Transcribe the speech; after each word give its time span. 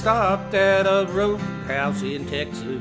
stopped 0.00 0.54
at 0.54 0.86
a 0.86 1.06
roadhouse 1.12 2.00
in 2.00 2.24
Texas, 2.24 2.80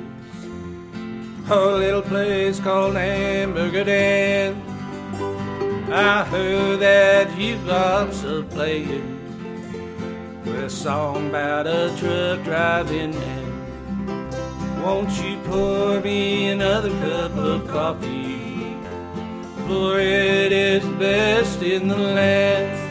a 1.50 1.66
little 1.66 2.02
place 2.02 2.62
called 2.62 2.96
Hamburger 2.96 3.84
Dan. 3.84 4.56
I 5.92 6.24
heard 6.24 6.80
that 6.80 7.38
you 7.38 7.58
jukebox 7.58 8.24
a 8.24 8.44
playing 8.44 9.20
with 10.46 10.64
a 10.64 10.70
song 10.70 11.28
about 11.28 11.68
a 11.68 11.94
truck 11.98 12.42
driving 12.46 13.12
man. 13.12 14.82
Won't 14.82 15.12
you 15.22 15.42
pour 15.44 16.00
me 16.00 16.52
another 16.52 16.92
cup 17.02 17.36
of 17.36 17.68
coffee? 17.68 18.78
For 19.68 20.00
it 20.00 20.54
is 20.54 20.86
best 20.98 21.62
in 21.64 21.90
the 21.90 21.98
land. 21.98 22.89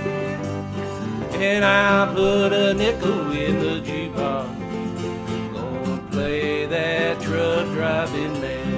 And 1.41 1.65
I'll 1.65 2.12
put 2.15 2.52
a 2.52 2.74
nickel 2.74 3.30
in 3.30 3.60
the 3.60 3.80
jukebox. 3.80 5.52
Gonna 5.52 6.02
play 6.11 6.66
that 6.66 7.20
truck 7.23 7.64
driving 7.69 8.41
man. 8.41 8.77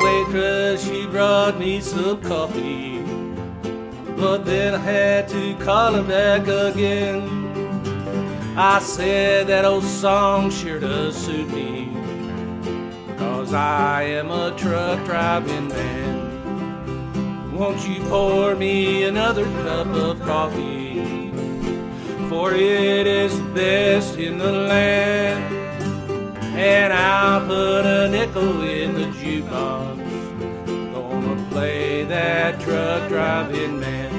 Waitress, 0.00 0.84
she 0.84 1.06
brought 1.06 1.58
me 1.58 1.80
some 1.80 2.20
coffee. 2.22 2.98
But 4.16 4.44
then 4.44 4.74
I 4.74 4.78
had 4.78 5.28
to 5.28 5.54
call 5.56 5.94
her 5.94 6.02
back 6.02 6.42
again. 6.42 7.40
I 8.56 8.78
said 8.80 9.46
that 9.46 9.64
old 9.64 9.84
song 9.84 10.50
sure 10.50 10.80
does 10.80 11.16
suit 11.16 11.48
me. 11.50 11.88
Cause 13.16 13.54
I 13.54 14.02
am 14.02 14.30
a 14.30 14.54
truck 14.56 15.04
driving 15.06 15.68
man. 15.68 17.52
Won't 17.52 17.86
you 17.88 18.02
pour 18.04 18.54
me 18.54 19.04
another 19.04 19.44
cup 19.44 19.86
of 19.88 20.20
coffee? 20.20 21.30
For 22.28 22.54
it 22.54 23.06
is 23.06 23.36
the 23.38 23.48
best 23.54 24.16
in 24.18 24.38
the 24.38 24.52
land. 24.52 25.29
That 32.04 32.60
truck 32.60 33.08
driving 33.08 33.80
man. 33.80 34.10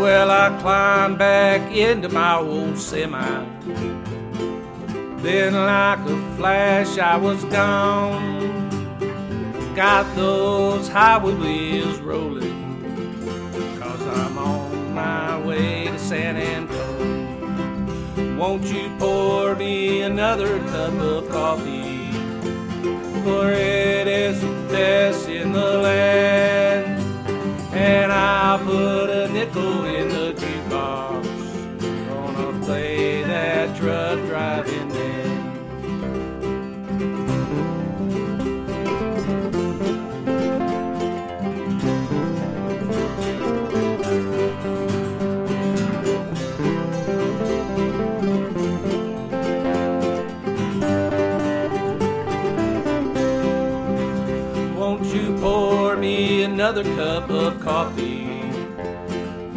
Well, 0.00 0.30
I 0.30 0.58
climbed 0.60 1.18
back 1.18 1.74
into 1.74 2.08
my 2.08 2.36
old 2.38 2.78
semi. 2.78 4.21
Then, 5.22 5.54
like 5.54 6.00
a 6.00 6.36
flash, 6.36 6.98
I 6.98 7.16
was 7.16 7.44
gone. 7.44 8.50
Got 9.76 10.16
those 10.16 10.88
highway 10.88 11.34
wheels 11.34 12.00
rolling. 12.00 12.82
Cause 13.78 14.02
I'm 14.18 14.36
on 14.36 14.92
my 14.92 15.38
way 15.46 15.84
to 15.84 15.98
San 16.00 16.36
Antonio. 16.36 18.36
Won't 18.36 18.64
you 18.64 18.90
pour 18.98 19.54
me 19.54 20.02
another 20.02 20.58
cup 20.58 20.94
of 20.94 21.28
coffee? 21.28 22.10
For 23.22 23.52
another 56.62 56.84
cup 56.94 57.28
of 57.28 57.60
coffee? 57.60 58.40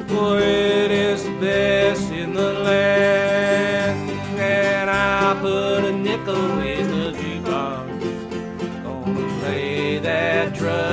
For 0.08 0.40
it 0.40 0.90
is 0.90 1.24
the 1.24 1.38
best 1.40 2.12
in 2.12 2.34
the 2.34 2.54
land. 2.54 4.10
And 4.40 4.90
I 4.90 5.38
put 5.40 5.86
a 5.86 5.94
nickel 5.94 6.60
in 6.62 6.88
the 6.90 7.12
jukebox. 7.12 8.84
Gonna 8.84 9.40
play 9.40 10.00
that 10.00 10.56
truck 10.56 10.85